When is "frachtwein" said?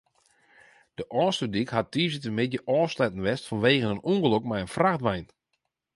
4.75-5.25